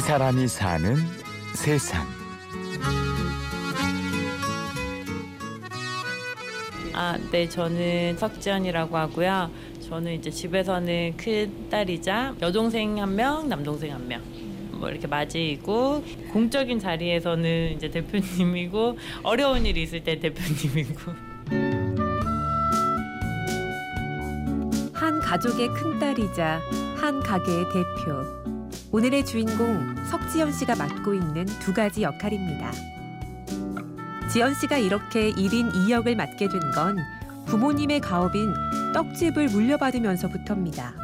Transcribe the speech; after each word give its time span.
이 0.00 0.02
사람이 0.02 0.48
사는 0.48 0.96
세상. 1.54 2.06
아, 6.94 7.18
네, 7.30 7.46
저는 7.46 8.16
석지연이라고 8.16 8.96
하고요. 8.96 9.50
저는 9.86 10.14
이제 10.14 10.30
집에서는 10.30 11.18
큰 11.18 11.68
딸이자 11.68 12.36
여동생 12.40 12.98
한 12.98 13.14
명, 13.14 13.46
남동생 13.46 13.92
한 13.92 14.08
명. 14.08 14.22
뭐 14.70 14.88
이렇게 14.88 15.06
맞이이고 15.06 16.02
공적인 16.32 16.78
자리에서는 16.78 17.72
이제 17.76 17.90
대표님이고 17.90 18.96
어려운 19.22 19.66
일이 19.66 19.82
있을 19.82 20.02
때 20.02 20.18
대표님이고 20.18 21.12
한 24.94 25.20
가족의 25.20 25.68
큰 25.68 25.98
딸이자 25.98 26.58
한 26.96 27.20
가게의 27.20 27.64
대표. 27.64 28.39
오늘의 28.92 29.24
주인공 29.24 29.94
석지연 30.06 30.52
씨가 30.52 30.74
맡고 30.76 31.14
있는 31.14 31.46
두 31.60 31.72
가지 31.72 32.02
역할입니다. 32.02 32.72
지연 34.32 34.54
씨가 34.54 34.78
이렇게 34.78 35.30
1인 35.32 35.72
2역을 35.72 36.16
맡게 36.16 36.48
된 36.48 36.60
건 36.74 36.98
부모님의 37.46 38.00
가업인 38.00 38.52
떡집을 38.92 39.48
물려받으면서부터입니다. 39.48 40.94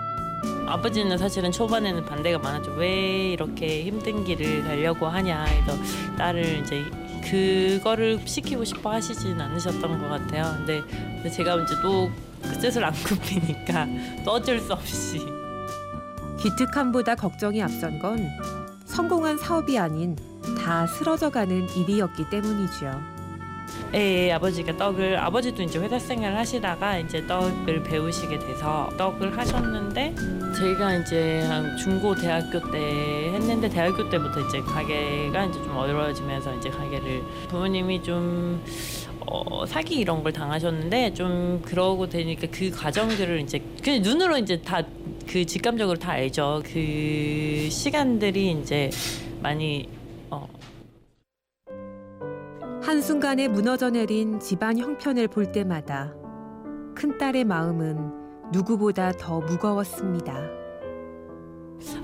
아버지는 0.67 1.17
사실은 1.19 1.51
초반에는 1.51 2.05
반대가 2.05 2.39
많았죠. 2.39 2.73
왜 2.73 3.33
이렇게 3.33 3.85
힘든 3.85 4.25
길을 4.25 4.65
가려고 4.65 5.07
하냐 5.07 5.45
해서 5.45 5.73
딸을 6.17 6.61
이제 6.61 6.84
그거를 7.29 8.21
시키고 8.25 8.65
싶어 8.65 8.93
하시진 8.93 9.41
않으셨던 9.41 10.01
것 10.01 10.09
같아요. 10.09 10.55
근데 10.65 10.83
제가 11.31 11.57
이제 11.62 11.75
또 11.83 12.11
그 12.43 12.53
뜻을 12.59 12.84
안 12.84 12.93
굽히니까 12.93 13.89
또 14.25 14.33
어쩔 14.33 14.61
수 14.61 14.73
없이 14.73 15.19
기특함보다 16.39 17.15
걱정이 17.15 17.62
앞선 17.62 17.98
건 17.98 18.29
성공한 18.84 19.37
사업이 19.39 19.79
아닌 19.79 20.17
다 20.62 20.87
쓰러져가는 20.87 21.69
일이었기 21.77 22.31
때문이죠. 22.31 23.17
예, 23.95 24.27
예, 24.28 24.33
아버지가 24.33 24.77
떡을 24.77 25.17
아버지도 25.17 25.62
이제 25.62 25.78
회사 25.78 25.98
생활을 25.98 26.37
하시다가 26.37 26.98
이제 26.98 27.27
떡을 27.27 27.83
배우시게 27.83 28.39
돼서 28.39 28.91
떡을 28.97 29.37
하셨는데 29.37 30.15
제가 30.56 30.97
이제 30.97 31.43
한 31.43 31.77
중고 31.77 32.15
대학교 32.15 32.61
때 32.71 33.31
했는데 33.34 33.69
대학교 33.69 34.09
때부터 34.09 34.41
이제 34.41 34.61
가게가 34.61 35.47
이제 35.47 35.62
좀 35.62 35.77
어려워지면서 35.77 36.56
이제 36.56 36.69
가게를 36.69 37.23
부모님이 37.48 38.03
좀 38.03 38.62
어, 39.27 39.67
사기 39.67 39.97
이런 39.97 40.23
걸 40.23 40.33
당하셨는데 40.33 41.15
좀 41.15 41.61
그러고 41.65 42.09
되니까 42.09 42.47
그 42.50 42.71
과정들을 42.71 43.41
이제 43.41 43.61
그냥 43.83 44.03
눈으로 44.03 44.39
이제 44.39 44.61
다 44.62 44.83
그 45.28 45.44
직감적으로 45.44 45.98
다 45.98 46.12
알죠. 46.12 46.62
그 46.64 47.69
시간들이 47.70 48.52
이제 48.52 48.91
많이 49.42 49.88
어, 50.30 50.48
한순간에 52.82 53.48
무너져 53.48 53.91
내린 53.91 54.38
집안 54.38 54.78
형편을 54.78 55.28
볼 55.28 55.50
때마다 55.52 56.14
큰딸의 56.94 57.44
마음은 57.44 58.50
누구보다 58.52 59.12
더 59.12 59.41
무거웠습니다. 59.41 60.66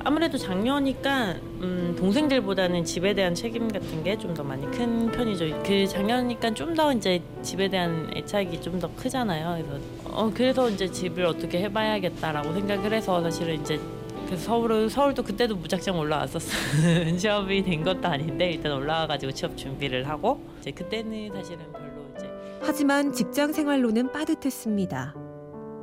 아무래도 0.04 0.38
작년이니까 0.38 1.34
음, 1.60 1.94
동생들보다는 1.98 2.84
집에 2.84 3.14
대한 3.14 3.34
책임 3.34 3.68
같은 3.68 4.02
게 4.04 4.16
좀 4.16 4.34
더 4.34 4.42
많이 4.44 4.64
큰 4.70 5.10
편이죠. 5.10 5.62
그 5.64 5.86
작년이니까 5.86 6.54
좀 6.54 6.74
더 6.74 6.92
이제 6.92 7.22
집에 7.42 7.68
대한 7.68 8.10
애착이 8.16 8.60
좀 8.60 8.78
더 8.80 8.88
크잖아요. 8.96 9.62
그래서 9.64 9.84
어 10.04 10.30
그래서 10.34 10.68
이제 10.70 10.88
집을 10.90 11.24
어떻게 11.26 11.60
해봐야겠다라고 11.62 12.52
생각을 12.52 12.92
해서 12.92 13.20
사실은 13.22 13.60
이제 13.60 13.80
그래서 14.26 14.44
서울 14.44 14.88
서울도 14.90 15.22
그때도 15.22 15.56
무작정 15.56 15.98
올라왔었어. 15.98 17.16
취업이 17.16 17.62
된 17.64 17.82
것도 17.84 18.06
아닌데 18.08 18.52
일단 18.52 18.72
올라와가지고 18.72 19.32
취업 19.32 19.56
준비를 19.56 20.08
하고 20.08 20.40
이제 20.61 20.70
그때는 20.70 21.30
사실은 21.34 21.61
별로 21.72 22.06
이제 22.16 22.30
하지만 22.61 23.12
직장 23.12 23.52
생활로는 23.52 24.12
빠듯했습니다. 24.12 25.14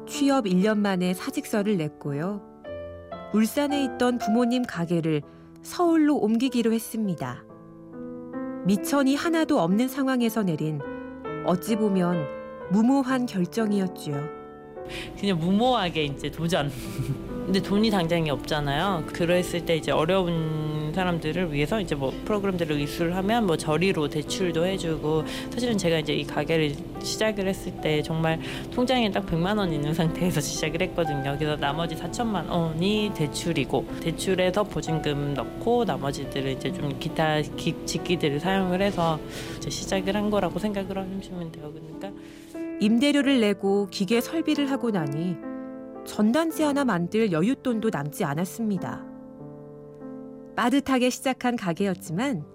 취업 0.08 0.46
1년 0.46 0.78
만에 0.78 1.14
사직서를 1.14 1.78
냈고요. 1.78 2.49
울산에 3.34 3.84
있던 3.84 4.18
부모님 4.18 4.64
가게를 4.64 5.22
서울로 5.62 6.18
옮기기로 6.18 6.74
했습니다. 6.74 7.44
미천이 8.66 9.16
하나도 9.16 9.60
없는 9.60 9.88
상황에서 9.88 10.44
내린 10.44 10.80
어찌 11.46 11.76
보면 11.76 12.26
무모한 12.72 13.26
결정이었죠. 13.26 14.12
그냥 15.20 15.38
무모하게 15.38 16.06
이제 16.06 16.32
도전. 16.32 16.72
근데 17.50 17.64
돈이 17.64 17.90
당장이 17.90 18.30
없잖아요. 18.30 19.06
그랬을 19.08 19.66
때 19.66 19.76
이제 19.76 19.92
어려운 19.92 20.92
사람들을 20.94 21.52
위해서 21.52 21.82
이제 21.82 21.96
뭐 21.96 22.14
프로그램들을 22.24 22.80
이수를 22.80 23.16
하면 23.16 23.48
뭐 23.48 23.58
저리로 23.58 24.08
대출도 24.08 24.68
해주고 24.68 25.24
사실은 25.50 25.76
제가 25.76 25.98
이제 25.98 26.14
이 26.14 26.28
가게를 26.28 26.76
시작을 27.02 27.48
했을 27.48 27.72
때 27.82 28.04
정말 28.04 28.40
통장에 28.72 29.10
딱 29.10 29.26
100만 29.26 29.58
원 29.58 29.74
있는 29.74 29.96
상태에서 29.96 30.40
시작을 30.42 30.84
했거든요. 30.84 31.36
그래서 31.40 31.56
나머지 31.56 31.96
4천만 31.96 32.48
원이 32.48 33.14
대출이고 33.16 33.88
대출에서 34.00 34.64
보증금 34.66 35.34
넣고 35.34 35.86
나머지들을 35.86 36.52
이제 36.52 36.72
좀 36.72 37.00
기타 37.00 37.42
기, 37.42 37.74
직기들을 37.84 38.42
사용을 38.42 38.84
해서 38.84 39.20
이제 39.58 39.72
시작을 39.72 40.16
한 40.16 40.30
거라고 40.30 40.60
생각을 40.60 41.00
하시면 41.00 41.52
돼요. 41.52 41.74
그러니까 41.74 42.12
임대료를 42.80 43.42
내고 43.42 43.88
기계 43.90 44.22
설비를 44.22 44.70
하고 44.70 44.92
나니 44.92 45.49
전단지 46.06 46.64
하나 46.64 46.86
만들 46.86 47.30
여윳돈도 47.30 47.92
남지 47.92 48.24
않았습니다. 48.24 49.06
빠듯하게 50.56 51.10
시작한 51.10 51.56
가게였지만 51.56 52.46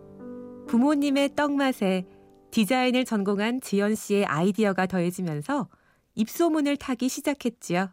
부모님의 0.66 1.34
떡맛에 1.34 2.06
디자인을 2.50 3.04
전공한 3.04 3.60
지연 3.60 3.94
씨의 3.94 4.26
아이디어가 4.26 4.86
더해지면서 4.86 5.68
입소문을 6.14 6.76
타기 6.76 7.08
시작했지요. 7.08 7.90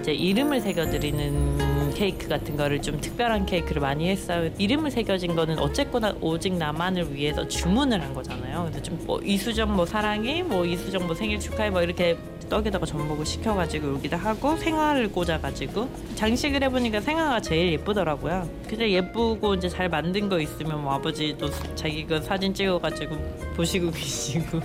이제 0.00 0.12
이름을 0.12 0.60
새겨드리는 0.60 1.77
케이크 1.98 2.28
같은 2.28 2.56
거를 2.56 2.80
좀 2.80 3.00
특별한 3.00 3.44
케이크를 3.46 3.82
많이 3.82 4.08
했어요. 4.08 4.50
이름을 4.56 4.88
새겨진 4.92 5.34
거는 5.34 5.58
어쨌거나 5.58 6.14
오직 6.20 6.54
나만을 6.54 7.12
위해서 7.12 7.46
주문을 7.48 8.00
한 8.00 8.14
거잖아요. 8.14 8.66
그래서 8.70 8.80
좀 8.82 8.98
뭐 9.08 9.20
이수정 9.24 9.74
뭐 9.74 9.84
사랑해, 9.86 10.42
뭐 10.42 10.64
이수정 10.64 11.06
뭐 11.06 11.14
생일 11.14 11.40
축하해, 11.40 11.70
뭐 11.70 11.82
이렇게 11.82 12.16
떡에다가 12.48 12.84
전복을 12.86 13.24
시켜가지고 13.26 13.94
여기다 13.94 14.16
하고 14.16 14.56
생화를 14.56 15.10
꽂아가지고 15.10 15.88
장식을 16.14 16.62
해보니까 16.64 17.00
생화가 17.00 17.40
제일 17.40 17.72
예쁘더라고요. 17.72 18.48
근데 18.68 18.90
예쁘고 18.92 19.54
이제 19.54 19.68
잘 19.68 19.88
만든 19.88 20.28
거 20.28 20.38
있으면 20.40 20.82
뭐 20.82 20.92
아버지도 20.94 21.48
자기 21.74 22.04
그 22.06 22.20
사진 22.22 22.54
찍어가지고 22.54 23.16
보시고 23.56 23.90
계시고. 23.92 24.60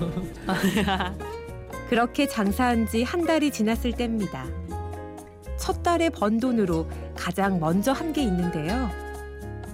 그렇게 1.90 2.28
장사한 2.28 2.88
지 2.88 3.04
한 3.04 3.26
달이 3.26 3.50
지났을 3.52 3.92
때입니다. 3.94 4.46
첫 5.58 5.82
달에 5.84 6.10
번 6.10 6.40
돈으로 6.40 6.88
가장 7.16 7.60
먼저 7.60 7.92
한 7.92 8.14
게 8.14 8.22
있는데요. 8.24 8.90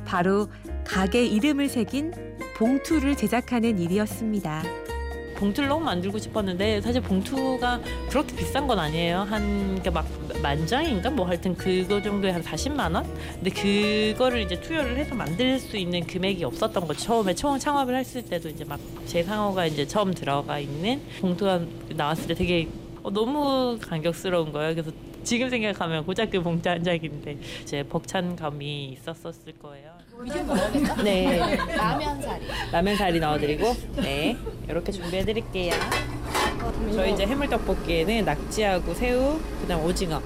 바로 0.05 0.47
가게 0.85 1.25
이름을 1.25 1.67
새긴 1.69 2.13
봉투를 2.55 3.15
제작하는 3.15 3.79
일이었습니다. 3.79 4.63
봉투를 5.37 5.69
너무 5.69 5.85
만들고 5.85 6.17
싶었는데 6.19 6.81
사실 6.81 7.01
봉투가 7.01 7.79
그렇게 8.09 8.35
비싼 8.35 8.67
건 8.67 8.79
아니에요. 8.79 9.19
한 9.21 9.69
막 9.93 10.05
만장인가 10.41 11.09
뭐 11.09 11.25
하여튼 11.25 11.55
그거 11.55 12.01
정도에 12.01 12.31
한 12.31 12.41
40만 12.43 12.93
원? 12.95 13.05
근데 13.35 13.49
그거를 13.49 14.41
이제 14.41 14.59
투여를 14.59 14.97
해서 14.97 15.15
만들 15.15 15.57
수 15.59 15.77
있는 15.77 16.05
금액이 16.05 16.43
없었던 16.43 16.85
거죠. 16.87 16.99
처음에 16.99 17.33
처음 17.35 17.57
창업을 17.59 17.95
했을 17.95 18.21
때도 18.23 18.49
이제 18.49 18.63
막 18.65 18.79
제 19.05 19.23
상호가 19.23 19.65
이제 19.65 19.87
처음 19.87 20.13
들어가 20.13 20.59
있는 20.59 21.01
봉투가 21.21 21.61
나왔을 21.95 22.27
때 22.27 22.33
되게 22.35 22.67
어, 23.01 23.09
너무 23.09 23.79
감격스러운 23.81 24.51
거예요. 24.51 24.75
그래서 24.75 24.91
지금 25.29 25.47
생각하면 25.47 26.03
고작그 26.07 26.41
봉투 26.41 26.67
한 26.69 26.83
장인데 26.83 27.37
이제 27.61 27.83
벅찬 27.83 28.35
감이 28.35 28.85
있었었을 28.93 29.53
거예요. 29.61 29.91
네. 31.03 31.37
라면 31.77 32.19
사리. 32.19 32.45
라면 32.71 32.95
사리 32.95 33.19
넣어드리고 33.19 33.75
네 33.97 34.35
이렇게 34.67 34.91
준비해드릴게요. 34.91 35.73
저희 36.95 37.13
이제 37.13 37.27
해물 37.27 37.47
떡볶이에는 37.47 38.25
낙지하고 38.25 38.95
새우 38.95 39.39
그다음 39.61 39.85
오징어. 39.85 40.19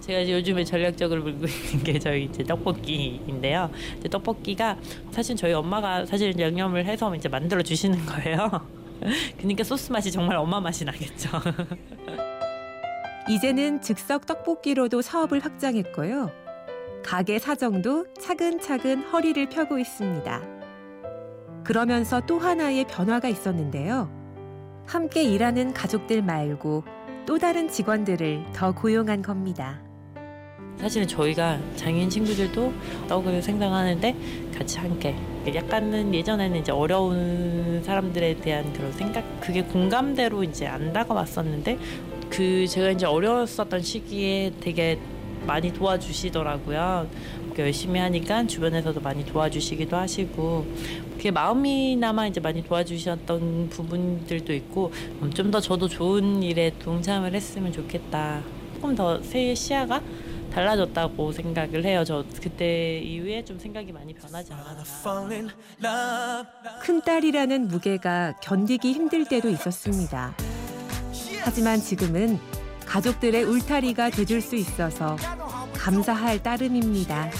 제가 0.00 0.26
요즘에 0.26 0.64
전략적으로 0.64 1.24
물고 1.24 1.44
있는 1.70 1.84
게 1.84 1.98
저희 1.98 2.24
이제 2.24 2.42
떡볶이인데요. 2.42 3.70
이제 3.98 4.08
떡볶이가 4.08 4.78
사실 5.10 5.36
저희 5.36 5.52
엄마가 5.52 6.06
사실 6.06 6.40
양념을 6.40 6.86
해서 6.86 7.14
이제 7.14 7.28
만들어 7.28 7.60
주시는 7.60 8.06
거예요. 8.06 8.66
그러니까 9.36 9.62
소스 9.62 9.92
맛이 9.92 10.10
정말 10.10 10.38
엄마 10.38 10.58
맛이 10.58 10.86
나겠죠. 10.86 11.28
이제는 13.28 13.82
즉석 13.82 14.24
떡볶이로도 14.24 15.02
사업을 15.02 15.44
확장했고요. 15.44 16.30
가게 17.04 17.38
사정도 17.38 18.06
차근차근 18.18 19.02
허리를 19.02 19.50
펴고 19.50 19.78
있습니다. 19.78 20.42
그러면서 21.62 22.22
또 22.24 22.38
하나의 22.38 22.86
변화가 22.86 23.28
있었는데요. 23.28 24.10
함께 24.86 25.22
일하는 25.24 25.74
가족들 25.74 26.22
말고 26.22 26.84
또 27.26 27.38
다른 27.38 27.68
직원들을 27.68 28.46
더 28.54 28.72
고용한 28.72 29.20
겁니다. 29.20 29.82
사실은 30.78 31.06
저희가 31.06 31.58
장애인 31.76 32.08
친구들도 32.08 32.72
떡을 33.08 33.42
생각하는데 33.42 34.16
같이 34.56 34.78
함께 34.78 35.14
약간은 35.54 36.14
예전에는 36.14 36.60
이제 36.60 36.72
어려운 36.72 37.82
사람들에 37.84 38.36
대한 38.36 38.72
그런 38.72 38.90
생각 38.92 39.22
그게 39.40 39.62
공감대로 39.62 40.42
이제 40.44 40.66
안 40.66 40.92
다가왔었는데 40.94 41.78
그 42.30 42.66
제가 42.66 42.90
이제 42.90 43.06
어려웠었던 43.06 43.82
시기에 43.82 44.52
되게 44.60 44.98
많이 45.46 45.72
도와주시더라고요. 45.72 47.08
열심히 47.58 47.98
하니까 47.98 48.46
주변에서도 48.46 49.00
많이 49.00 49.24
도와주시기도 49.26 49.96
하시고 49.96 50.64
그게 51.16 51.32
마음이나마 51.32 52.28
이제 52.28 52.38
많이 52.38 52.62
도와주셨던 52.62 53.70
부분들도 53.70 54.52
있고 54.54 54.92
음, 55.22 55.32
좀더 55.32 55.60
저도 55.60 55.88
좋은 55.88 56.42
일에 56.44 56.72
동참을 56.78 57.34
했으면 57.34 57.72
좋겠다. 57.72 58.42
조금 58.74 58.94
더 58.94 59.20
새 59.22 59.54
시야가 59.56 60.00
달라졌다고 60.52 61.32
생각을 61.32 61.84
해요. 61.84 62.04
저 62.06 62.24
그때 62.40 63.00
이후에 63.00 63.44
좀 63.44 63.58
생각이 63.58 63.90
많이 63.92 64.14
변하지 64.14 64.52
않았나. 64.52 64.84
큰 66.82 67.00
딸이라는 67.02 67.68
무게가 67.68 68.34
견디기 68.40 68.92
힘들 68.92 69.24
때도 69.24 69.48
있었습니다. 69.50 70.34
하지만 71.48 71.80
지금은 71.80 72.38
가족들의 72.84 73.42
울타리가 73.44 74.10
돼줄 74.10 74.42
수 74.42 74.54
있어서 74.54 75.16
감사할 75.72 76.42
따름입니다. 76.42 77.30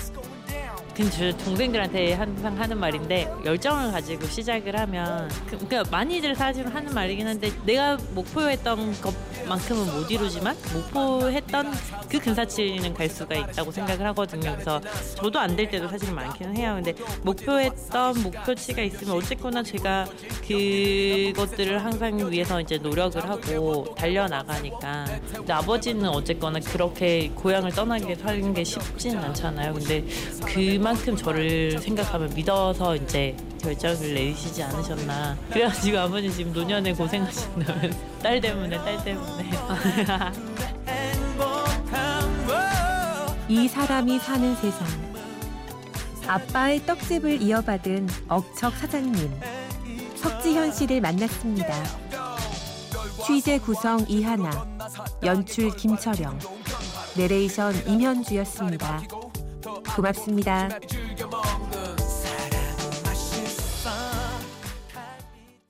근데 0.98 1.10
저 1.32 1.44
동생들한테 1.44 2.14
항상 2.14 2.58
하는 2.58 2.76
말인데 2.76 3.32
열정을 3.44 3.92
가지고 3.92 4.26
시작을 4.26 4.76
하면 4.80 5.28
그- 5.48 5.56
그러니까 5.56 5.84
많이들 5.96 6.34
사실 6.34 6.66
하는 6.66 6.92
말이긴 6.92 7.24
한데 7.24 7.52
내가 7.64 7.96
목표했던 8.14 8.94
것만큼은 9.00 9.94
못 9.94 10.10
이루지만 10.10 10.56
목표했던 10.72 11.72
그 12.08 12.18
근사치는 12.18 12.94
갈 12.94 13.08
수가 13.08 13.36
있다고 13.36 13.70
생각을 13.70 14.06
하거든요. 14.06 14.50
그래서 14.52 14.80
저도 15.14 15.38
안 15.38 15.54
될 15.58 15.68
때도 15.70 15.88
사실 15.88 16.12
많기는 16.12 16.56
해요. 16.56 16.74
근데 16.82 16.94
목표했던 17.22 18.22
목표치가 18.22 18.82
있으면 18.82 19.16
어쨌거나 19.16 19.62
제가 19.62 20.06
그것들을 20.46 21.84
항상 21.84 22.30
위해서 22.30 22.60
이제 22.60 22.76
노력을 22.78 23.22
하고 23.28 23.94
달려 23.96 24.26
나가니까 24.26 25.04
근데 25.32 25.52
아버지는 25.52 26.08
어쨌거나 26.08 26.58
그렇게 26.60 27.28
고향을 27.36 27.70
떠나게 27.72 28.16
사는 28.16 28.52
게 28.54 28.64
쉽지는 28.64 29.18
않잖아요. 29.24 29.74
근데 29.74 30.04
그만 30.46 30.87
큼 30.94 31.16
저를 31.16 31.78
생각하면 31.78 32.32
믿어서 32.34 32.96
이제 32.96 33.36
결정을 33.60 34.14
내리시지 34.14 34.62
않으셨나. 34.62 35.36
그래가지고 35.50 35.98
아버지 35.98 36.32
지금 36.32 36.52
노년에 36.52 36.94
고생하신다면 36.94 37.94
딸 38.22 38.40
때문에 38.40 38.78
딸 38.78 39.04
때문에. 39.04 39.50
이 43.48 43.68
사람이 43.68 44.18
사는 44.18 44.54
세상. 44.56 44.86
아빠의 46.26 46.84
떡집을 46.84 47.40
이어받은 47.40 48.08
억척 48.28 48.74
사장님 48.74 49.32
석지현 50.16 50.72
씨를 50.72 51.00
만났습니다. 51.00 51.72
취재 53.24 53.58
구성 53.58 54.04
이하나, 54.08 54.66
연출 55.24 55.74
김철영, 55.74 56.38
내레이션 57.16 57.74
임현주였습니다. 57.86 59.02
고맙습니다. 59.98 60.68